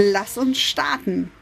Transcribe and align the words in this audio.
Lass 0.00 0.38
uns 0.38 0.60
starten. 0.60 1.32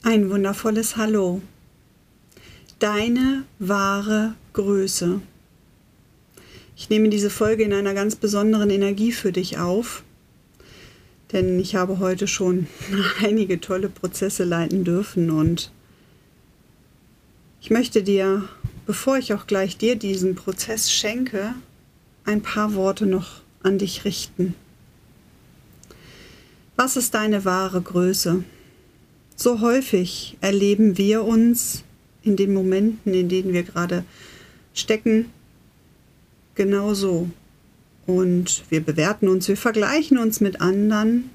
Ein 0.00 0.30
wundervolles 0.30 0.96
Hallo. 0.96 1.42
Deine 2.78 3.44
wahre 3.58 4.36
Größe. 4.54 5.20
Ich 6.78 6.88
nehme 6.88 7.10
diese 7.10 7.28
Folge 7.28 7.62
in 7.62 7.74
einer 7.74 7.92
ganz 7.92 8.16
besonderen 8.16 8.70
Energie 8.70 9.12
für 9.12 9.32
dich 9.32 9.58
auf, 9.58 10.02
denn 11.30 11.60
ich 11.60 11.74
habe 11.74 11.98
heute 11.98 12.26
schon 12.26 12.66
einige 13.22 13.60
tolle 13.60 13.90
Prozesse 13.90 14.44
leiten 14.44 14.82
dürfen 14.84 15.30
und 15.30 15.70
ich 17.60 17.68
möchte 17.68 18.02
dir, 18.02 18.48
bevor 18.86 19.18
ich 19.18 19.34
auch 19.34 19.46
gleich 19.46 19.76
dir 19.76 19.96
diesen 19.96 20.36
Prozess 20.36 20.90
schenke, 20.90 21.54
ein 22.24 22.40
paar 22.40 22.74
Worte 22.74 23.04
noch 23.04 23.42
an 23.62 23.76
dich 23.76 24.06
richten. 24.06 24.54
Was 26.82 26.96
ist 26.96 27.12
deine 27.12 27.44
wahre 27.44 27.82
Größe? 27.82 28.42
So 29.36 29.60
häufig 29.60 30.38
erleben 30.40 30.96
wir 30.96 31.24
uns 31.24 31.84
in 32.22 32.36
den 32.36 32.54
Momenten, 32.54 33.12
in 33.12 33.28
denen 33.28 33.52
wir 33.52 33.64
gerade 33.64 34.02
stecken, 34.72 35.26
genauso. 36.54 37.28
Und 38.06 38.62
wir 38.70 38.80
bewerten 38.80 39.28
uns, 39.28 39.46
wir 39.46 39.58
vergleichen 39.58 40.16
uns 40.16 40.40
mit 40.40 40.62
anderen, 40.62 41.28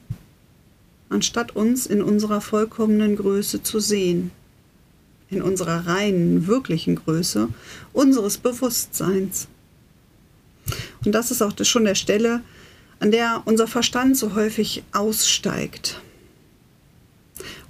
anstatt 1.09 1.55
uns 1.55 1.85
in 1.85 2.01
unserer 2.01 2.41
vollkommenen 2.41 3.15
Größe 3.15 3.61
zu 3.61 3.79
sehen, 3.79 4.31
in 5.29 5.43
unserer 5.43 5.85
reinen, 5.85 6.47
wirklichen 6.47 6.95
Größe 6.95 7.49
unseres 7.93 8.39
Bewusstseins. 8.39 9.47
Und 11.05 11.11
das 11.11 11.29
ist 11.29 11.43
auch 11.43 11.53
schon 11.63 11.85
der 11.85 11.93
Stelle, 11.93 12.41
an 12.99 13.11
der 13.11 13.43
unser 13.45 13.67
Verstand 13.67 14.17
so 14.17 14.35
häufig 14.35 14.83
aussteigt. 14.93 16.01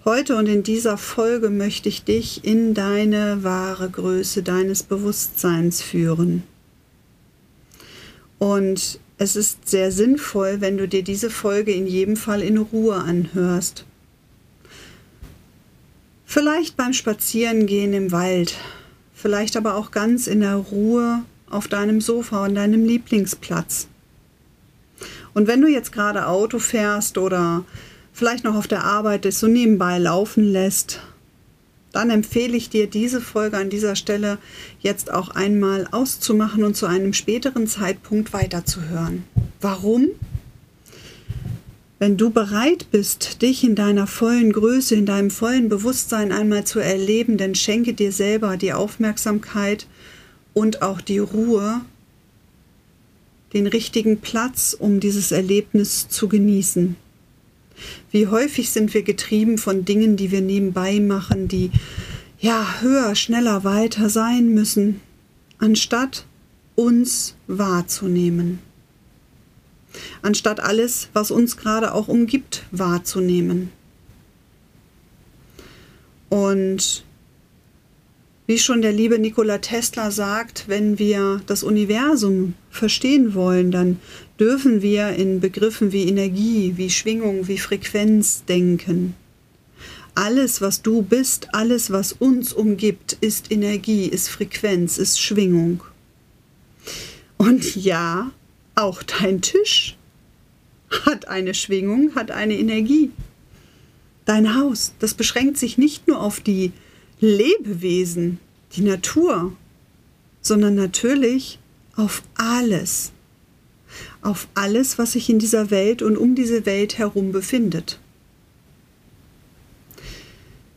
Heute 0.06 0.36
und 0.36 0.46
in 0.46 0.62
dieser 0.62 0.98
Folge 0.98 1.50
möchte 1.50 1.90
ich 1.90 2.04
dich 2.04 2.44
in 2.46 2.76
deine 2.76 3.44
wahre 3.44 3.90
Größe 3.90 4.44
deines 4.44 4.84
Bewusstseins 4.84 5.82
führen. 5.82 6.44
Und 8.38 9.00
es 9.18 9.36
ist 9.36 9.68
sehr 9.68 9.92
sinnvoll, 9.92 10.62
wenn 10.62 10.78
du 10.78 10.88
dir 10.88 11.04
diese 11.04 11.30
Folge 11.30 11.72
in 11.72 11.88
jedem 11.88 12.18
Fall 12.18 12.44
in 12.44 12.58
Ruhe 12.58 12.96
anhörst. 12.96 13.86
Vielleicht 16.26 16.76
beim 16.76 16.94
Spazierengehen 16.94 17.94
im 17.94 18.12
Wald, 18.12 18.56
vielleicht 19.14 19.58
aber 19.58 19.76
auch 19.76 19.90
ganz 19.90 20.28
in 20.28 20.42
der 20.42 20.56
Ruhe 20.56 21.24
auf 21.50 21.68
deinem 21.68 22.02
Sofa 22.02 22.46
an 22.46 22.56
deinem 22.56 22.86
Lieblingsplatz. 22.86 23.88
Und 25.36 25.48
wenn 25.48 25.62
du 25.62 25.68
jetzt 25.68 25.92
gerade 25.92 26.28
Auto 26.28 26.60
fährst 26.60 27.18
oder 27.18 27.66
vielleicht 28.14 28.46
noch 28.46 28.56
auf 28.56 28.68
der 28.68 28.86
Arbeit 28.86 29.26
ist, 29.26 29.42
so 29.42 29.48
nebenbei 29.48 30.00
laufen 30.00 30.46
lässt, 30.52 31.02
dann 31.92 32.10
empfehle 32.10 32.56
ich 32.56 32.70
dir, 32.70 32.88
diese 32.88 33.20
Folge 33.20 33.58
an 33.58 33.70
dieser 33.70 33.98
Stelle 33.98 34.38
jetzt 34.80 35.12
auch 35.14 35.30
einmal 35.30 35.88
auszumachen 35.92 36.64
und 36.64 36.76
zu 36.76 36.86
einem 36.86 37.14
späteren 37.14 37.68
Zeitpunkt 37.68 38.32
weiterzuhören. 38.32 39.26
Warum? 39.60 40.08
Wenn 42.00 42.16
du 42.16 42.30
bereit 42.30 42.88
bist, 42.92 43.42
dich 43.42 43.64
in 43.66 43.76
deiner 43.76 44.08
vollen 44.08 44.54
Größe, 44.54 44.96
in 44.96 45.06
deinem 45.06 45.32
vollen 45.32 45.68
Bewusstsein 45.68 46.32
einmal 46.32 46.64
zu 46.64 46.80
erleben, 46.80 47.38
dann 47.38 47.56
schenke 47.56 47.94
dir 47.94 48.14
selber 48.14 48.56
die 48.56 48.74
Aufmerksamkeit 48.74 49.86
und 50.54 50.82
auch 50.82 51.02
die 51.02 51.20
Ruhe, 51.20 51.82
den 53.56 53.68
richtigen 53.68 54.20
Platz, 54.20 54.76
um 54.78 55.00
dieses 55.00 55.32
Erlebnis 55.32 56.10
zu 56.10 56.28
genießen. 56.28 56.98
Wie 58.12 58.28
häufig 58.28 58.70
sind 58.70 58.94
wir 58.94 59.02
getrieben 59.02 59.58
von 59.58 59.86
Dingen, 59.86 60.18
die 60.18 60.30
wir 60.30 60.42
nebenbei 60.42 61.00
machen, 61.00 61.48
die 61.48 61.72
ja 62.38 62.82
höher, 62.82 63.16
schneller, 63.16 63.64
weiter 63.64 64.10
sein 64.10 64.50
müssen, 64.50 65.00
anstatt 65.58 66.26
uns 66.76 67.36
wahrzunehmen. 67.48 68.60
Anstatt 70.22 70.60
alles, 70.60 71.08
was 71.14 71.32
uns 71.32 71.56
gerade 71.56 71.94
auch 71.94 72.10
umgibt, 72.10 72.64
wahrzunehmen. 72.72 73.72
Und 76.28 77.06
wie 78.48 78.60
schon 78.60 78.82
der 78.82 78.92
liebe 78.92 79.18
Nikola 79.18 79.60
Tesla 79.60 80.12
sagt, 80.12 80.66
wenn 80.68 81.00
wir 81.00 81.42
das 81.46 81.64
Universum 81.64 82.56
verstehen 82.76 83.34
wollen, 83.34 83.72
dann 83.72 84.00
dürfen 84.40 84.82
wir 84.82 85.10
in 85.10 85.40
Begriffen 85.40 85.92
wie 85.92 86.08
Energie, 86.08 86.74
wie 86.76 86.90
Schwingung, 86.90 87.48
wie 87.48 87.58
Frequenz 87.58 88.44
denken. 88.46 89.16
Alles, 90.14 90.62
was 90.62 90.82
du 90.82 91.02
bist, 91.02 91.50
alles, 91.54 91.92
was 91.92 92.14
uns 92.14 92.54
umgibt, 92.54 93.18
ist 93.20 93.52
Energie, 93.52 94.06
ist 94.06 94.30
Frequenz, 94.30 94.98
ist 94.98 95.20
Schwingung. 95.20 95.82
Und 97.38 97.76
ja, 97.76 98.32
auch 98.76 99.04
dein 99.04 99.42
Tisch 99.42 99.98
hat 101.06 101.28
eine 101.28 101.54
Schwingung, 101.54 102.16
hat 102.16 102.32
eine 102.32 102.58
Energie. 102.58 103.12
Dein 104.24 104.56
Haus, 104.56 104.94
das 105.00 105.14
beschränkt 105.14 105.58
sich 105.58 105.78
nicht 105.78 106.08
nur 106.08 106.22
auf 106.22 106.40
die 106.40 106.72
Lebewesen, 107.20 108.40
die 108.76 108.82
Natur, 108.82 109.54
sondern 110.42 110.76
natürlich 110.76 111.60
auf 111.96 112.24
alles. 112.36 113.12
Auf 114.22 114.48
alles, 114.54 114.98
was 114.98 115.14
sich 115.14 115.30
in 115.30 115.40
dieser 115.40 115.72
Welt 115.72 116.02
und 116.02 116.18
um 116.18 116.36
diese 116.36 116.66
Welt 116.66 116.98
herum 116.98 117.32
befindet. 117.32 118.00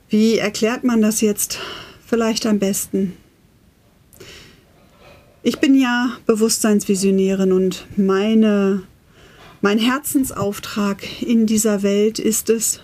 Wie 0.08 0.38
erklärt 0.38 0.84
man 0.84 1.02
das 1.02 1.20
jetzt 1.20 1.58
vielleicht 2.06 2.46
am 2.46 2.58
besten? 2.58 3.14
Ich 5.42 5.58
bin 5.58 5.74
ja 5.74 6.16
Bewusstseinsvisionärin 6.26 7.52
und 7.52 7.86
meine, 7.96 8.82
mein 9.60 9.78
Herzensauftrag 9.78 11.22
in 11.22 11.46
dieser 11.46 11.82
Welt 11.82 12.18
ist 12.18 12.50
es, 12.50 12.80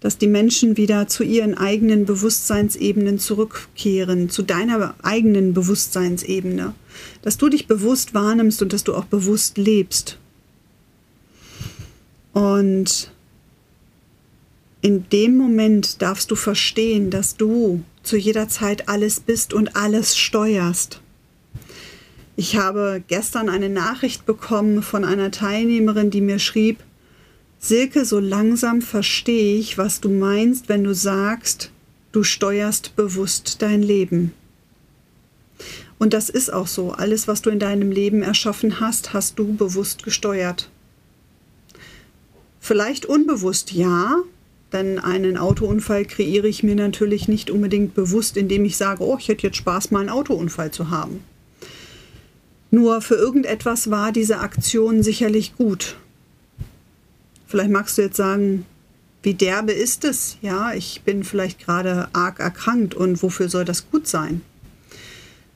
dass 0.00 0.16
die 0.16 0.26
Menschen 0.26 0.76
wieder 0.76 1.08
zu 1.08 1.22
ihren 1.22 1.56
eigenen 1.56 2.06
Bewusstseinsebenen 2.06 3.18
zurückkehren, 3.18 4.30
zu 4.30 4.42
deiner 4.42 4.94
eigenen 5.02 5.52
Bewusstseinsebene, 5.52 6.74
dass 7.22 7.36
du 7.36 7.48
dich 7.48 7.66
bewusst 7.66 8.14
wahrnimmst 8.14 8.62
und 8.62 8.72
dass 8.72 8.84
du 8.84 8.94
auch 8.94 9.04
bewusst 9.04 9.58
lebst. 9.58 10.18
Und 12.32 13.10
in 14.80 15.08
dem 15.10 15.36
Moment 15.36 16.00
darfst 16.00 16.30
du 16.30 16.36
verstehen, 16.36 17.10
dass 17.10 17.36
du 17.36 17.82
zu 18.02 18.16
jeder 18.16 18.48
Zeit 18.48 18.88
alles 18.88 19.20
bist 19.20 19.52
und 19.52 19.76
alles 19.76 20.16
steuerst. 20.16 21.00
Ich 22.36 22.56
habe 22.56 23.02
gestern 23.06 23.50
eine 23.50 23.68
Nachricht 23.68 24.24
bekommen 24.24 24.82
von 24.82 25.04
einer 25.04 25.30
Teilnehmerin, 25.30 26.10
die 26.10 26.22
mir 26.22 26.38
schrieb, 26.38 26.78
Silke, 27.62 28.06
so 28.06 28.18
langsam 28.20 28.80
verstehe 28.80 29.58
ich, 29.58 29.76
was 29.76 30.00
du 30.00 30.08
meinst, 30.08 30.70
wenn 30.70 30.82
du 30.82 30.94
sagst, 30.94 31.70
du 32.10 32.22
steuerst 32.22 32.96
bewusst 32.96 33.60
dein 33.60 33.82
Leben. 33.82 34.32
Und 35.98 36.14
das 36.14 36.30
ist 36.30 36.50
auch 36.50 36.66
so. 36.66 36.92
Alles, 36.92 37.28
was 37.28 37.42
du 37.42 37.50
in 37.50 37.58
deinem 37.58 37.92
Leben 37.92 38.22
erschaffen 38.22 38.80
hast, 38.80 39.12
hast 39.12 39.38
du 39.38 39.54
bewusst 39.54 40.04
gesteuert. 40.04 40.70
Vielleicht 42.60 43.04
unbewusst, 43.04 43.72
ja, 43.72 44.16
denn 44.72 44.98
einen 44.98 45.36
Autounfall 45.36 46.06
kreiere 46.06 46.48
ich 46.48 46.62
mir 46.62 46.76
natürlich 46.76 47.28
nicht 47.28 47.50
unbedingt 47.50 47.94
bewusst, 47.94 48.38
indem 48.38 48.64
ich 48.64 48.78
sage, 48.78 49.04
oh, 49.04 49.18
ich 49.18 49.28
hätte 49.28 49.46
jetzt 49.46 49.58
Spaß, 49.58 49.90
mal 49.90 50.00
einen 50.00 50.08
Autounfall 50.08 50.70
zu 50.70 50.88
haben. 50.88 51.22
Nur 52.70 53.02
für 53.02 53.16
irgendetwas 53.16 53.90
war 53.90 54.12
diese 54.12 54.38
Aktion 54.38 55.02
sicherlich 55.02 55.56
gut. 55.56 55.96
Vielleicht 57.50 57.70
magst 57.70 57.98
du 57.98 58.02
jetzt 58.02 58.16
sagen, 58.16 58.64
wie 59.24 59.34
derbe 59.34 59.72
ist 59.72 60.04
es? 60.04 60.38
Ja, 60.40 60.72
ich 60.72 61.02
bin 61.04 61.24
vielleicht 61.24 61.58
gerade 61.58 62.08
arg 62.12 62.38
erkrankt 62.38 62.94
und 62.94 63.24
wofür 63.24 63.48
soll 63.48 63.64
das 63.64 63.90
gut 63.90 64.06
sein? 64.06 64.40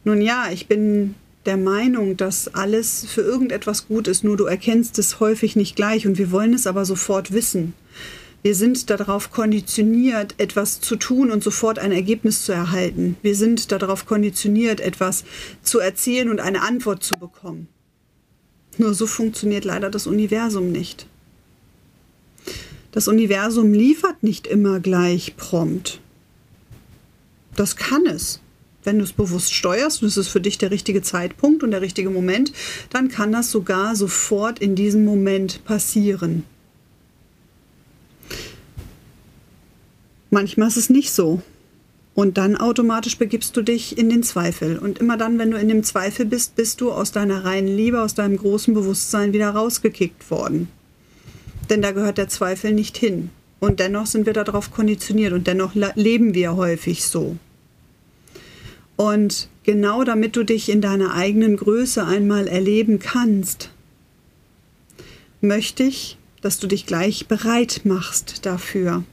Nun 0.02 0.20
ja, 0.20 0.48
ich 0.52 0.66
bin 0.66 1.14
der 1.46 1.56
Meinung, 1.56 2.16
dass 2.16 2.52
alles 2.52 3.06
für 3.06 3.20
irgendetwas 3.20 3.86
gut 3.86 4.08
ist, 4.08 4.24
nur 4.24 4.36
du 4.36 4.46
erkennst 4.46 4.98
es 4.98 5.20
häufig 5.20 5.54
nicht 5.54 5.76
gleich 5.76 6.04
und 6.04 6.18
wir 6.18 6.32
wollen 6.32 6.52
es 6.52 6.66
aber 6.66 6.84
sofort 6.84 7.32
wissen. 7.32 7.74
Wir 8.42 8.56
sind 8.56 8.90
darauf 8.90 9.30
konditioniert, 9.30 10.34
etwas 10.38 10.80
zu 10.80 10.96
tun 10.96 11.30
und 11.30 11.44
sofort 11.44 11.78
ein 11.78 11.92
Ergebnis 11.92 12.44
zu 12.44 12.50
erhalten. 12.50 13.16
Wir 13.22 13.36
sind 13.36 13.70
darauf 13.70 14.04
konditioniert, 14.04 14.80
etwas 14.80 15.22
zu 15.62 15.78
erzählen 15.78 16.28
und 16.28 16.40
eine 16.40 16.62
Antwort 16.62 17.04
zu 17.04 17.14
bekommen. 17.14 17.68
Nur 18.78 18.94
so 18.94 19.06
funktioniert 19.06 19.64
leider 19.64 19.90
das 19.90 20.08
Universum 20.08 20.72
nicht. 20.72 21.06
Das 22.94 23.08
Universum 23.08 23.72
liefert 23.72 24.22
nicht 24.22 24.46
immer 24.46 24.78
gleich 24.78 25.36
prompt. 25.36 25.98
Das 27.56 27.74
kann 27.74 28.06
es. 28.06 28.38
Wenn 28.84 28.98
du 28.98 29.04
es 29.04 29.12
bewusst 29.12 29.52
steuerst 29.52 30.00
und 30.00 30.06
es 30.06 30.16
ist 30.16 30.28
für 30.28 30.40
dich 30.40 30.58
der 30.58 30.70
richtige 30.70 31.02
Zeitpunkt 31.02 31.64
und 31.64 31.72
der 31.72 31.80
richtige 31.80 32.08
Moment, 32.08 32.52
dann 32.90 33.08
kann 33.08 33.32
das 33.32 33.50
sogar 33.50 33.96
sofort 33.96 34.60
in 34.60 34.76
diesem 34.76 35.04
Moment 35.04 35.64
passieren. 35.64 36.44
Manchmal 40.30 40.68
ist 40.68 40.76
es 40.76 40.88
nicht 40.88 41.10
so. 41.10 41.42
Und 42.14 42.38
dann 42.38 42.56
automatisch 42.56 43.18
begibst 43.18 43.56
du 43.56 43.62
dich 43.62 43.98
in 43.98 44.08
den 44.08 44.22
Zweifel. 44.22 44.78
Und 44.78 45.00
immer 45.00 45.16
dann, 45.16 45.40
wenn 45.40 45.50
du 45.50 45.58
in 45.58 45.66
dem 45.66 45.82
Zweifel 45.82 46.26
bist, 46.26 46.54
bist 46.54 46.80
du 46.80 46.92
aus 46.92 47.10
deiner 47.10 47.44
reinen 47.44 47.76
Liebe, 47.76 48.00
aus 48.02 48.14
deinem 48.14 48.36
großen 48.36 48.72
Bewusstsein 48.72 49.32
wieder 49.32 49.50
rausgekickt 49.50 50.30
worden. 50.30 50.68
Denn 51.70 51.82
da 51.82 51.92
gehört 51.92 52.18
der 52.18 52.28
Zweifel 52.28 52.72
nicht 52.72 52.96
hin. 52.96 53.30
Und 53.60 53.80
dennoch 53.80 54.06
sind 54.06 54.26
wir 54.26 54.32
darauf 54.32 54.70
konditioniert 54.70 55.32
und 55.32 55.46
dennoch 55.46 55.74
leben 55.94 56.34
wir 56.34 56.56
häufig 56.56 57.04
so. 57.04 57.36
Und 58.96 59.48
genau 59.62 60.04
damit 60.04 60.36
du 60.36 60.44
dich 60.44 60.68
in 60.68 60.80
deiner 60.80 61.14
eigenen 61.14 61.56
Größe 61.56 62.04
einmal 62.04 62.46
erleben 62.46 62.98
kannst, 62.98 63.70
möchte 65.40 65.82
ich, 65.82 66.18
dass 66.42 66.58
du 66.58 66.66
dich 66.66 66.86
gleich 66.86 67.26
bereit 67.26 67.82
machst 67.84 68.44
dafür. 68.46 69.04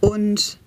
Und 0.00 0.58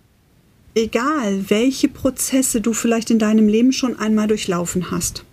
egal, 0.73 1.49
welche 1.49 1.89
Prozesse 1.89 2.61
du 2.61 2.73
vielleicht 2.73 3.09
in 3.09 3.19
deinem 3.19 3.47
Leben 3.47 3.73
schon 3.73 3.99
einmal 3.99 4.27
durchlaufen 4.27 4.91
hast, 4.91 5.25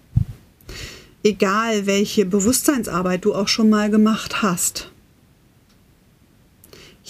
egal, 1.23 1.87
welche 1.87 2.25
Bewusstseinsarbeit 2.25 3.25
du 3.25 3.35
auch 3.35 3.49
schon 3.49 3.71
mal 3.71 3.91
gemacht 3.91 4.43
hast, 4.43 4.91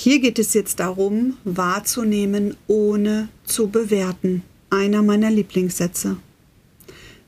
hier 0.01 0.21
geht 0.21 0.39
es 0.39 0.55
jetzt 0.55 0.79
darum, 0.79 1.39
wahrzunehmen, 1.43 2.57
ohne 2.69 3.29
zu 3.45 3.67
bewerten. 3.67 4.45
Einer 4.71 5.03
meiner 5.03 5.29
Lieblingssätze. 5.29 6.19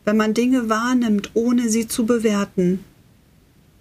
Wenn 0.05 0.17
man 0.17 0.35
Dinge 0.35 0.69
wahrnimmt, 0.69 1.33
ohne 1.35 1.69
sie 1.69 1.89
zu 1.89 2.07
bewerten, 2.07 2.85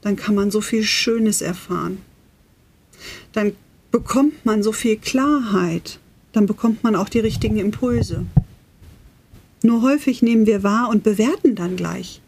dann 0.02 0.16
kann 0.16 0.34
man 0.34 0.50
so 0.50 0.60
viel 0.60 0.82
Schönes 0.82 1.42
erfahren. 1.42 2.00
Dann 3.32 3.54
bekommt 3.92 4.44
man 4.44 4.64
so 4.64 4.72
viel 4.72 4.98
Klarheit, 4.98 6.00
dann 6.32 6.48
bekommt 6.48 6.84
man 6.84 6.96
auch 6.96 7.10
die 7.10 7.20
richtigen 7.20 7.58
Impulse. 7.58 8.26
Nur 9.62 9.84
häufig 9.84 10.24
nehmen 10.24 10.48
wir 10.48 10.64
wahr 10.64 10.90
und 10.90 11.04
bewerten 11.04 11.54
dann 11.54 11.76
gleich. 11.76 12.22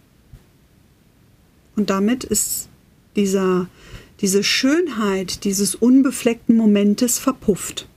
Und 1.81 1.89
damit 1.89 2.23
ist 2.23 2.69
dieser, 3.15 3.67
diese 4.19 4.43
Schönheit 4.43 5.45
dieses 5.45 5.73
unbefleckten 5.73 6.55
Momentes 6.55 7.17
verpufft. 7.17 7.87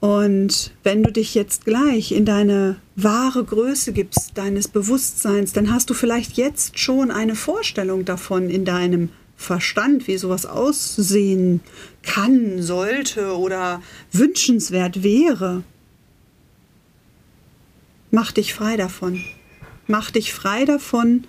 Und 0.00 0.72
wenn 0.82 1.02
du 1.02 1.10
dich 1.10 1.34
jetzt 1.34 1.64
gleich 1.64 2.12
in 2.12 2.26
deine 2.26 2.76
wahre 2.96 3.44
Größe 3.44 3.94
gibst, 3.94 4.32
deines 4.34 4.68
Bewusstseins, 4.68 5.54
dann 5.54 5.72
hast 5.72 5.88
du 5.88 5.94
vielleicht 5.94 6.36
jetzt 6.36 6.78
schon 6.78 7.10
eine 7.10 7.34
Vorstellung 7.34 8.04
davon 8.04 8.50
in 8.50 8.66
deinem 8.66 9.08
Verstand, 9.38 10.08
wie 10.08 10.18
sowas 10.18 10.44
aussehen 10.44 11.62
kann, 12.02 12.60
sollte 12.60 13.38
oder 13.38 13.80
wünschenswert 14.12 15.02
wäre. 15.02 15.62
Mach 18.10 18.32
dich 18.32 18.52
frei 18.52 18.76
davon. 18.76 19.24
Mach 19.86 20.10
dich 20.10 20.32
frei 20.32 20.64
davon 20.64 21.24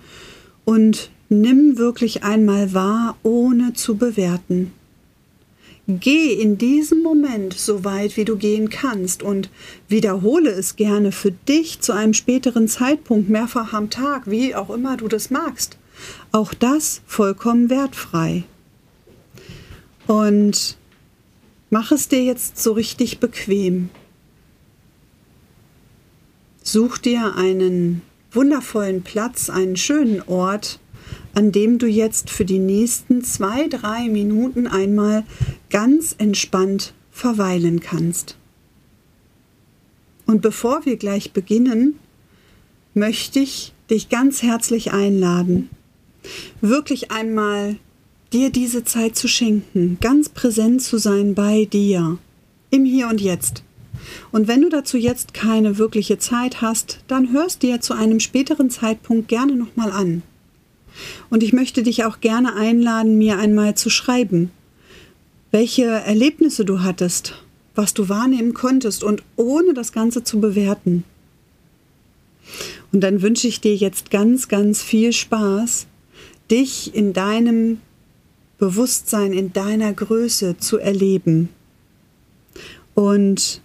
und 0.64 1.10
nimm 1.28 1.78
wirklich 1.78 2.24
einmal 2.24 2.74
wahr, 2.74 3.16
ohne 3.22 3.72
zu 3.74 3.96
bewerten. 3.96 4.72
Geh 5.86 6.34
in 6.34 6.58
diesem 6.58 7.02
Moment 7.02 7.54
so 7.54 7.82
weit, 7.82 8.18
wie 8.18 8.26
du 8.26 8.36
gehen 8.36 8.68
kannst 8.68 9.22
und 9.22 9.48
wiederhole 9.88 10.50
es 10.50 10.76
gerne 10.76 11.12
für 11.12 11.32
dich 11.32 11.80
zu 11.80 11.92
einem 11.92 12.12
späteren 12.12 12.68
Zeitpunkt 12.68 13.30
mehrfach 13.30 13.72
am 13.72 13.88
Tag, 13.88 14.30
wie 14.30 14.54
auch 14.54 14.68
immer 14.68 14.98
du 14.98 15.08
das 15.08 15.30
magst. 15.30 15.78
Auch 16.30 16.52
das 16.52 17.00
vollkommen 17.06 17.70
wertfrei. 17.70 18.44
Und 20.06 20.76
mach 21.70 21.90
es 21.90 22.08
dir 22.08 22.22
jetzt 22.22 22.62
so 22.62 22.72
richtig 22.72 23.18
bequem. 23.18 23.88
Such 26.62 26.98
dir 26.98 27.34
einen 27.34 28.02
wundervollen 28.30 29.02
Platz, 29.02 29.50
einen 29.50 29.76
schönen 29.76 30.22
Ort, 30.22 30.80
an 31.34 31.52
dem 31.52 31.78
du 31.78 31.86
jetzt 31.86 32.30
für 32.30 32.44
die 32.44 32.58
nächsten 32.58 33.22
zwei, 33.22 33.68
drei 33.68 34.08
Minuten 34.08 34.66
einmal 34.66 35.24
ganz 35.70 36.14
entspannt 36.18 36.94
verweilen 37.10 37.80
kannst. 37.80 38.36
Und 40.26 40.42
bevor 40.42 40.84
wir 40.84 40.96
gleich 40.96 41.32
beginnen, 41.32 41.98
möchte 42.94 43.38
ich 43.38 43.72
dich 43.90 44.08
ganz 44.08 44.42
herzlich 44.42 44.92
einladen, 44.92 45.70
wirklich 46.60 47.10
einmal 47.10 47.76
dir 48.32 48.50
diese 48.50 48.84
Zeit 48.84 49.16
zu 49.16 49.28
schenken, 49.28 49.96
ganz 50.00 50.28
präsent 50.28 50.82
zu 50.82 50.98
sein 50.98 51.34
bei 51.34 51.64
dir, 51.64 52.18
im 52.70 52.84
Hier 52.84 53.08
und 53.08 53.20
Jetzt. 53.20 53.62
Und 54.30 54.48
wenn 54.48 54.62
du 54.62 54.68
dazu 54.68 54.96
jetzt 54.96 55.34
keine 55.34 55.78
wirkliche 55.78 56.18
Zeit 56.18 56.60
hast, 56.60 57.00
dann 57.08 57.32
hörst 57.32 57.62
dir 57.62 57.80
zu 57.80 57.94
einem 57.94 58.20
späteren 58.20 58.70
Zeitpunkt 58.70 59.28
gerne 59.28 59.54
nochmal 59.56 59.92
an. 59.92 60.22
Und 61.30 61.42
ich 61.42 61.52
möchte 61.52 61.82
dich 61.82 62.04
auch 62.04 62.20
gerne 62.20 62.54
einladen, 62.54 63.18
mir 63.18 63.38
einmal 63.38 63.76
zu 63.76 63.90
schreiben, 63.90 64.50
welche 65.50 65.84
Erlebnisse 65.84 66.64
du 66.64 66.82
hattest, 66.82 67.34
was 67.74 67.94
du 67.94 68.08
wahrnehmen 68.08 68.54
konntest 68.54 69.04
und 69.04 69.22
ohne 69.36 69.74
das 69.74 69.92
Ganze 69.92 70.24
zu 70.24 70.40
bewerten. 70.40 71.04
Und 72.92 73.00
dann 73.00 73.22
wünsche 73.22 73.48
ich 73.48 73.60
dir 73.60 73.74
jetzt 73.74 74.10
ganz, 74.10 74.48
ganz 74.48 74.82
viel 74.82 75.12
Spaß 75.12 75.86
dich 76.50 76.94
in 76.94 77.12
deinem 77.12 77.80
Bewusstsein, 78.58 79.32
in 79.32 79.52
deiner 79.52 79.92
Größe 79.92 80.56
zu 80.58 80.78
erleben. 80.78 81.50
Und 82.94 83.60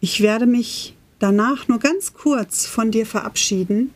ich 0.00 0.20
werde 0.20 0.46
mich 0.46 0.94
danach 1.18 1.68
nur 1.68 1.78
ganz 1.78 2.14
kurz 2.14 2.66
von 2.66 2.90
dir 2.90 3.06
verabschieden, 3.06 3.90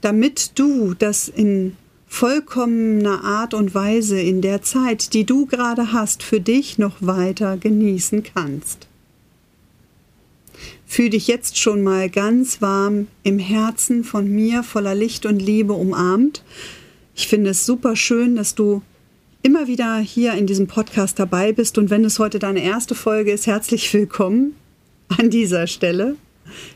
damit 0.00 0.58
du 0.58 0.94
das 0.94 1.28
in 1.28 1.76
vollkommener 2.06 3.24
Art 3.24 3.54
und 3.54 3.74
Weise 3.74 4.20
in 4.20 4.42
der 4.42 4.60
Zeit, 4.62 5.14
die 5.14 5.24
du 5.24 5.46
gerade 5.46 5.92
hast, 5.92 6.22
für 6.22 6.40
dich 6.40 6.76
noch 6.76 6.96
weiter 7.00 7.56
genießen 7.56 8.22
kannst. 8.22 8.86
Fühl 10.86 11.08
dich 11.08 11.26
jetzt 11.26 11.58
schon 11.58 11.82
mal 11.82 12.10
ganz 12.10 12.60
warm 12.60 13.06
im 13.22 13.38
Herzen 13.38 14.04
von 14.04 14.28
mir 14.28 14.62
voller 14.62 14.94
Licht 14.94 15.24
und 15.24 15.40
Liebe 15.40 15.72
umarmt, 15.72 16.42
ich 17.14 17.28
finde 17.28 17.50
es 17.50 17.66
super 17.66 17.96
schön, 17.96 18.36
dass 18.36 18.54
du 18.54 18.82
immer 19.42 19.66
wieder 19.66 19.98
hier 19.98 20.34
in 20.34 20.46
diesem 20.46 20.66
Podcast 20.66 21.18
dabei 21.18 21.52
bist. 21.52 21.76
Und 21.76 21.90
wenn 21.90 22.04
es 22.04 22.18
heute 22.18 22.38
deine 22.38 22.62
erste 22.62 22.94
Folge 22.94 23.32
ist, 23.32 23.46
herzlich 23.46 23.92
willkommen 23.92 24.54
an 25.18 25.30
dieser 25.30 25.66
Stelle. 25.66 26.16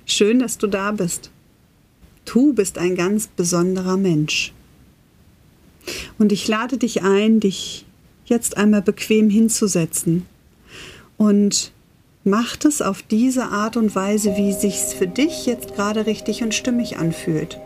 Schön, 0.05 0.38
dass 0.38 0.59
du 0.59 0.66
da 0.66 0.93
bist. 0.93 1.31
Du 2.25 2.52
bist 2.52 2.78
ein 2.78 2.97
ganz 2.97 3.28
besonderer 3.28 3.97
Mensch. 3.97 4.52
Und 6.19 6.33
ich 6.33 6.49
lade 6.49 6.78
dich 6.78 7.02
ein, 7.02 7.40
dich 7.40 7.85
jetzt 8.25 8.57
einmal 8.57 8.83
bequem 8.83 9.31
hinzusetzen 9.31 10.26
und 11.16 11.73
mach 12.25 12.57
es 12.64 12.83
auf 12.83 13.02
diese 13.02 13.45
Art 13.45 13.76
und 13.76 13.95
Weise, 13.95 14.37
wie 14.37 14.52
sich's 14.52 14.93
für 14.93 15.07
dich 15.07 15.47
jetzt 15.47 15.76
gerade 15.76 16.07
richtig 16.07 16.43
und 16.43 16.52
stimmig 16.52 16.99
anfühlt. 16.99 17.59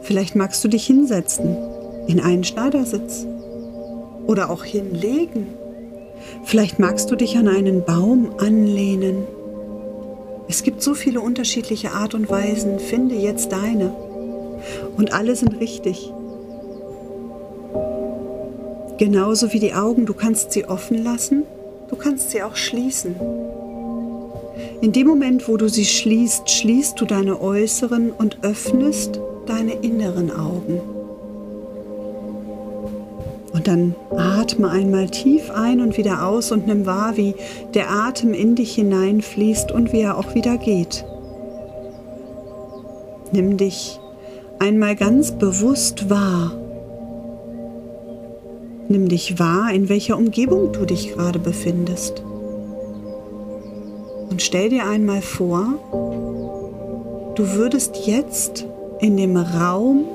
Vielleicht 0.00 0.34
magst 0.34 0.64
du 0.64 0.68
dich 0.68 0.86
hinsetzen 0.86 1.56
in 2.08 2.20
einen 2.20 2.44
Schneidersitz 2.44 3.26
oder 4.26 4.48
auch 4.48 4.64
hinlegen. 4.64 5.48
Vielleicht 6.44 6.78
magst 6.78 7.10
du 7.10 7.16
dich 7.16 7.36
an 7.36 7.48
einen 7.48 7.84
Baum 7.84 8.32
anlehnen. 8.38 9.26
Es 10.52 10.64
gibt 10.64 10.82
so 10.82 10.92
viele 10.92 11.22
unterschiedliche 11.22 11.92
Art 11.92 12.12
und 12.12 12.28
Weisen. 12.28 12.78
Finde 12.78 13.14
jetzt 13.14 13.52
deine. 13.52 13.88
Und 14.98 15.14
alle 15.14 15.34
sind 15.34 15.58
richtig. 15.58 16.12
Genauso 18.98 19.54
wie 19.54 19.60
die 19.60 19.72
Augen. 19.72 20.04
Du 20.04 20.12
kannst 20.12 20.52
sie 20.52 20.66
offen 20.66 21.02
lassen, 21.02 21.44
du 21.88 21.96
kannst 21.96 22.32
sie 22.32 22.42
auch 22.42 22.54
schließen. 22.54 23.16
In 24.82 24.92
dem 24.92 25.06
Moment, 25.06 25.48
wo 25.48 25.56
du 25.56 25.70
sie 25.70 25.86
schließt, 25.86 26.50
schließt 26.50 27.00
du 27.00 27.06
deine 27.06 27.40
äußeren 27.40 28.10
und 28.10 28.44
öffnest 28.44 29.20
deine 29.46 29.72
inneren 29.72 30.30
Augen. 30.30 30.82
Und 33.62 33.68
dann 33.68 33.94
atme 34.10 34.68
einmal 34.68 35.08
tief 35.08 35.52
ein 35.52 35.80
und 35.80 35.96
wieder 35.96 36.26
aus 36.26 36.50
und 36.50 36.66
nimm 36.66 36.84
wahr, 36.84 37.16
wie 37.16 37.36
der 37.74 37.92
Atem 37.92 38.34
in 38.34 38.56
dich 38.56 38.74
hineinfließt 38.74 39.70
und 39.70 39.92
wie 39.92 40.00
er 40.00 40.18
auch 40.18 40.34
wieder 40.34 40.56
geht. 40.56 41.04
Nimm 43.30 43.56
dich 43.58 44.00
einmal 44.58 44.96
ganz 44.96 45.30
bewusst 45.30 46.10
wahr. 46.10 46.50
Nimm 48.88 49.08
dich 49.08 49.38
wahr, 49.38 49.72
in 49.72 49.88
welcher 49.88 50.18
Umgebung 50.18 50.72
du 50.72 50.84
dich 50.84 51.14
gerade 51.14 51.38
befindest. 51.38 52.20
Und 54.28 54.42
stell 54.42 54.70
dir 54.70 54.88
einmal 54.88 55.22
vor, 55.22 55.66
du 57.36 57.52
würdest 57.52 58.08
jetzt 58.08 58.66
in 58.98 59.16
dem 59.16 59.36
Raum 59.36 60.06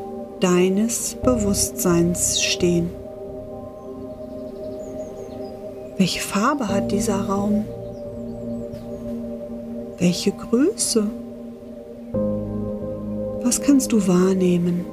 deines 0.41 1.15
Bewusstseins 1.23 2.43
stehen. 2.43 3.06
Welche 5.97 6.21
Farbe 6.21 6.67
hat 6.67 6.91
dieser 6.91 7.25
Raum? 7.25 7.65
Welche 9.97 10.31
Größe? 10.31 11.09
Was 13.41 13.61
kannst 13.61 13.91
du 13.91 14.07
wahrnehmen? 14.07 14.85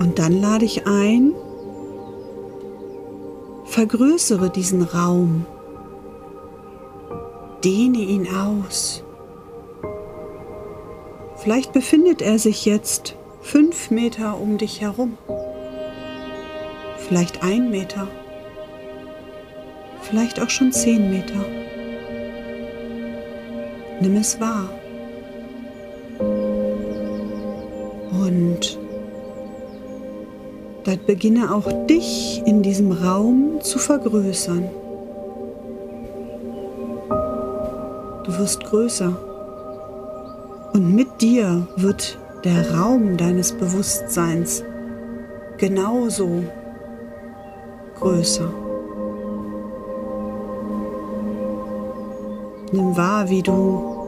Und 0.00 0.18
dann 0.18 0.40
lade 0.40 0.64
ich 0.64 0.88
ein, 0.88 1.32
vergrößere 3.66 4.50
diesen 4.50 4.82
Raum, 4.82 5.46
dehne 7.62 7.98
ihn 7.98 8.26
aus. 8.34 9.04
Vielleicht 11.36 11.72
befindet 11.72 12.22
er 12.22 12.40
sich 12.40 12.64
jetzt 12.64 13.14
fünf 13.40 13.92
Meter 13.92 14.36
um 14.40 14.58
dich 14.58 14.80
herum 14.80 15.16
vielleicht 17.10 17.42
ein 17.42 17.70
Meter, 17.72 18.06
vielleicht 20.02 20.40
auch 20.40 20.48
schon 20.48 20.70
zehn 20.70 21.10
Meter. 21.10 21.44
Nimm 24.00 24.16
es 24.16 24.38
wahr. 24.38 24.68
Und 28.12 28.78
dann 30.84 31.00
beginne 31.04 31.52
auch 31.52 31.66
dich 31.88 32.42
in 32.46 32.62
diesem 32.62 32.92
Raum 32.92 33.58
zu 33.60 33.80
vergrößern. 33.80 34.70
Du 38.22 38.38
wirst 38.38 38.62
größer. 38.62 39.16
Und 40.74 40.94
mit 40.94 41.20
dir 41.20 41.66
wird 41.74 42.18
der 42.44 42.72
Raum 42.72 43.16
deines 43.16 43.50
Bewusstseins 43.50 44.62
genauso 45.58 46.44
größer. 48.00 48.52
Nimm 52.72 52.96
wahr, 52.96 53.28
wie 53.28 53.42
du 53.42 53.98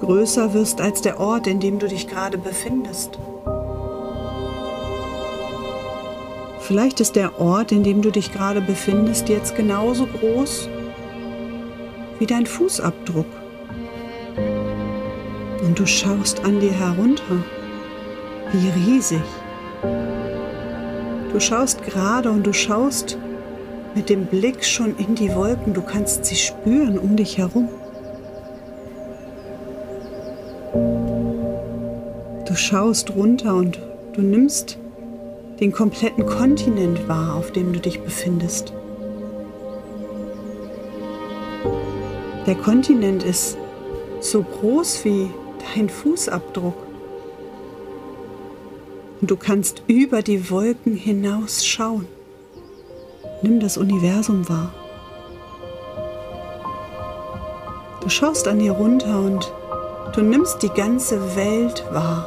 größer 0.00 0.54
wirst 0.54 0.80
als 0.80 1.00
der 1.00 1.18
Ort, 1.20 1.46
in 1.46 1.60
dem 1.60 1.78
du 1.78 1.88
dich 1.88 2.06
gerade 2.06 2.38
befindest. 2.38 3.18
Vielleicht 6.60 7.00
ist 7.00 7.16
der 7.16 7.40
Ort, 7.40 7.72
in 7.72 7.82
dem 7.82 8.00
du 8.02 8.10
dich 8.10 8.32
gerade 8.32 8.60
befindest, 8.60 9.28
jetzt 9.28 9.54
genauso 9.54 10.06
groß 10.06 10.68
wie 12.18 12.26
dein 12.26 12.46
Fußabdruck. 12.46 13.26
Und 15.62 15.78
du 15.78 15.86
schaust 15.86 16.44
an 16.44 16.60
dir 16.60 16.72
herunter. 16.72 17.44
Wie 18.52 18.68
riesig. 18.68 19.20
Du 21.34 21.40
schaust 21.40 21.82
gerade 21.82 22.30
und 22.30 22.46
du 22.46 22.52
schaust 22.52 23.18
mit 23.96 24.08
dem 24.08 24.26
Blick 24.26 24.64
schon 24.64 24.96
in 24.98 25.16
die 25.16 25.34
Wolken. 25.34 25.74
Du 25.74 25.82
kannst 25.82 26.26
sie 26.26 26.36
spüren 26.36 26.96
um 26.96 27.16
dich 27.16 27.38
herum. 27.38 27.68
Du 32.46 32.54
schaust 32.54 33.16
runter 33.16 33.56
und 33.56 33.80
du 34.12 34.22
nimmst 34.22 34.78
den 35.58 35.72
kompletten 35.72 36.24
Kontinent 36.24 37.08
wahr, 37.08 37.34
auf 37.34 37.50
dem 37.50 37.72
du 37.72 37.80
dich 37.80 38.00
befindest. 38.00 38.72
Der 42.46 42.54
Kontinent 42.54 43.24
ist 43.24 43.58
so 44.20 44.44
groß 44.44 45.04
wie 45.04 45.30
dein 45.74 45.88
Fußabdruck 45.88 46.83
und 49.24 49.30
du 49.30 49.36
kannst 49.38 49.84
über 49.86 50.20
die 50.20 50.50
Wolken 50.50 50.96
hinaus 50.96 51.64
schauen. 51.64 52.06
Nimm 53.40 53.58
das 53.58 53.78
Universum 53.78 54.46
wahr. 54.50 54.70
Du 58.02 58.10
schaust 58.10 58.46
an 58.46 58.58
dir 58.58 58.72
runter 58.72 59.18
und 59.18 59.50
du 60.14 60.20
nimmst 60.20 60.62
die 60.62 60.68
ganze 60.68 61.34
Welt 61.36 61.86
wahr. 61.90 62.26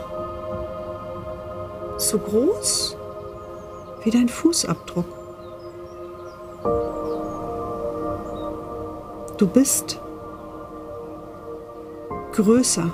So 1.99 2.17
groß 2.17 2.97
wie 4.03 4.09
dein 4.09 4.27
Fußabdruck. 4.27 5.05
Du 9.37 9.45
bist 9.45 10.01
größer, 12.33 12.91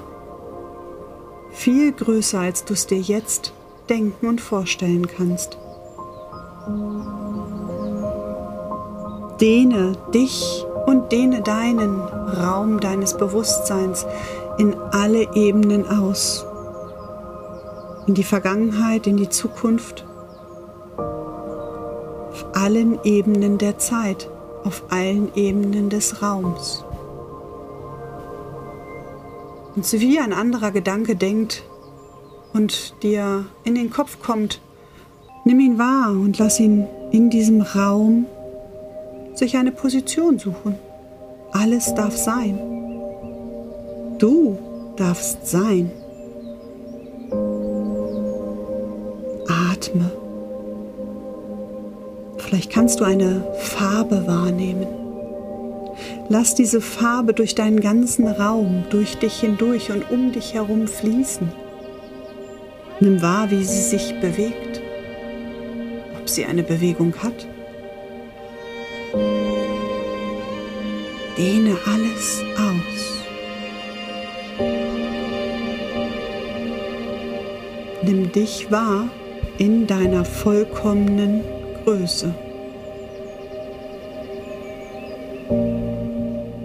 viel 1.51 1.93
größer, 1.93 2.41
als 2.41 2.65
du 2.65 2.73
es 2.73 2.85
dir 2.85 2.99
jetzt 2.99 3.53
denken 3.89 4.27
und 4.27 4.41
vorstellen 4.41 5.07
kannst. 5.07 5.57
Dehne 9.39 9.93
dich 10.13 10.65
und 10.85 11.11
dehne 11.11 11.41
deinen 11.41 11.99
Raum 11.99 12.79
deines 12.79 13.17
Bewusstseins 13.17 14.05
in 14.57 14.75
alle 14.91 15.35
Ebenen 15.35 15.87
aus. 15.87 16.45
In 18.07 18.13
die 18.13 18.23
Vergangenheit, 18.23 19.07
in 19.07 19.17
die 19.17 19.29
Zukunft, 19.29 20.05
auf 22.29 22.45
allen 22.53 22.99
Ebenen 23.03 23.57
der 23.57 23.77
Zeit, 23.77 24.29
auf 24.63 24.83
allen 24.89 25.33
Ebenen 25.35 25.89
des 25.89 26.21
Raums. 26.21 26.83
Und 29.75 29.85
so 29.85 29.99
wie 29.99 30.19
ein 30.19 30.33
anderer 30.33 30.71
Gedanke 30.71 31.15
denkt, 31.15 31.63
und 32.53 33.01
dir 33.03 33.45
in 33.63 33.75
den 33.75 33.89
Kopf 33.89 34.21
kommt, 34.21 34.61
nimm 35.45 35.59
ihn 35.59 35.77
wahr 35.77 36.11
und 36.11 36.37
lass 36.39 36.59
ihn 36.59 36.87
in 37.11 37.29
diesem 37.29 37.61
Raum 37.61 38.25
sich 39.33 39.57
eine 39.57 39.71
Position 39.71 40.39
suchen. 40.39 40.75
Alles 41.51 41.93
darf 41.95 42.15
sein. 42.15 42.59
Du 44.19 44.57
darfst 44.95 45.47
sein. 45.47 45.91
Atme. 49.47 50.11
Vielleicht 52.37 52.71
kannst 52.71 52.99
du 52.99 53.03
eine 53.03 53.43
Farbe 53.59 54.27
wahrnehmen. 54.27 54.87
Lass 56.29 56.55
diese 56.55 56.81
Farbe 56.81 57.33
durch 57.33 57.53
deinen 57.55 57.81
ganzen 57.81 58.27
Raum, 58.27 58.83
durch 58.89 59.17
dich 59.17 59.39
hindurch 59.39 59.91
und 59.91 60.09
um 60.09 60.31
dich 60.31 60.53
herum 60.53 60.87
fließen. 60.87 61.62
Nimm 63.03 63.21
wahr, 63.21 63.51
wie 63.51 63.65
sie 63.65 63.81
sich 63.81 64.17
bewegt, 64.21 64.81
ob 66.17 66.29
sie 66.29 66.45
eine 66.45 66.63
Bewegung 66.63 67.13
hat. 67.21 67.45
Dehne 71.37 71.75
alles 71.85 72.41
aus. 72.55 73.23
Nimm 78.03 78.31
dich 78.31 78.71
wahr 78.71 79.09
in 79.57 79.85
deiner 79.85 80.23
vollkommenen 80.23 81.43
Größe. 81.83 82.33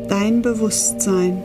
Dein 0.06 0.42
Bewusstsein 0.42 1.42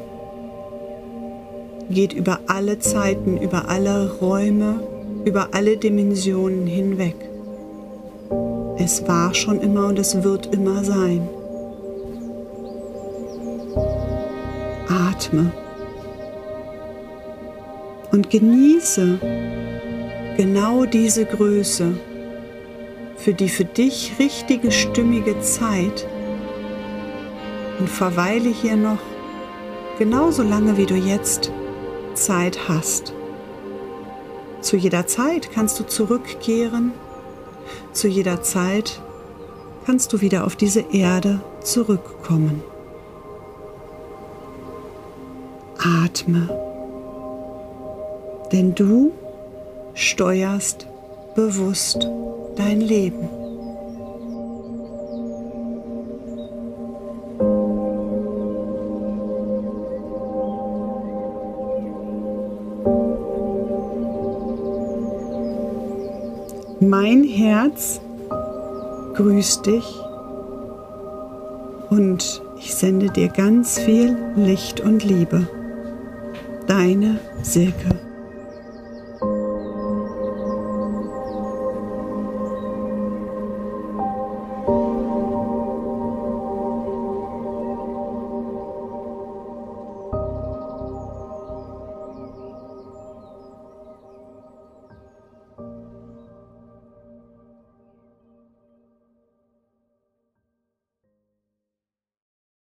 geht 1.94 2.14
über 2.14 2.40
alle 2.48 2.80
Zeiten, 2.80 3.38
über 3.38 3.70
alle 3.70 4.12
Räume, 4.20 4.80
über 5.26 5.50
alle 5.54 5.78
Dimensionen 5.78 6.68
hinweg. 6.68 7.16
Es 8.78 9.08
war 9.08 9.34
schon 9.34 9.62
immer 9.62 9.88
und 9.88 10.00
es 10.00 10.24
wird 10.24 10.54
immer 10.54 10.84
sein. 10.84 11.28
Atme 14.88 15.52
und 18.12 18.30
genieße 18.30 19.20
genau 20.38 20.86
diese 20.86 21.26
Größe 21.26 21.94
für 23.18 23.34
die 23.34 23.50
für 23.50 23.66
dich 23.66 24.14
richtige 24.20 24.72
stimmige 24.72 25.40
Zeit, 25.40 26.06
und 27.80 27.90
verweile 27.90 28.50
hier 28.50 28.76
noch 28.76 29.00
genauso 29.98 30.44
lange, 30.44 30.78
wie 30.78 30.86
du 30.86 30.96
jetzt 30.96 31.52
Zeit 32.16 32.68
hast. 32.68 33.14
Zu 34.62 34.78
jeder 34.78 35.08
Zeit 35.08 35.52
kannst 35.52 35.80
du 35.80 35.84
zurückkehren, 35.86 36.94
zu 37.92 38.08
jeder 38.08 38.42
Zeit 38.42 39.02
kannst 39.86 40.14
du 40.14 40.22
wieder 40.22 40.46
auf 40.46 40.56
diese 40.56 40.82
Erde 40.92 41.42
zurückkommen. 41.62 42.64
Atme, 45.78 46.48
denn 48.52 48.74
du 48.74 49.12
steuerst 49.94 50.88
bewusst 51.36 52.08
dein 52.56 52.80
Leben. 52.80 53.43
Herz 67.64 68.02
grüßt 69.14 69.66
dich 69.66 69.86
und 71.90 72.42
ich 72.60 72.76
sende 72.76 73.10
dir 73.10 73.30
ganz 73.30 73.80
viel 73.80 74.18
Licht 74.36 74.82
und 74.82 75.06
Liebe. 75.06 75.48
Deine 76.68 77.20
Silke. 77.42 78.13